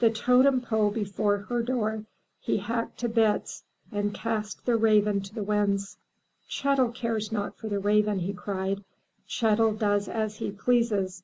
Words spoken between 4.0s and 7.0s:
cast the raven to the winds. "Chet'l